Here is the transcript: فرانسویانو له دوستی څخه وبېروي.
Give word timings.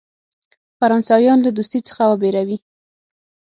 فرانسویانو 0.79 1.45
له 1.45 1.51
دوستی 1.57 1.79
څخه 1.87 2.03
وبېروي. 2.07 2.57